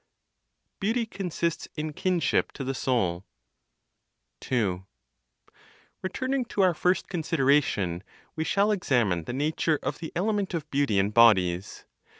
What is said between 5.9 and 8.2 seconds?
Returning to our first consideration,